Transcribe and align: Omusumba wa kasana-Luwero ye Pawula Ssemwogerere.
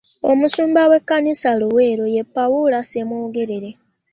Omusumba 0.31 0.81
wa 0.91 0.99
kasana-Luwero 1.07 2.05
ye 2.15 2.23
Pawula 2.35 2.79
Ssemwogerere. 2.83 3.69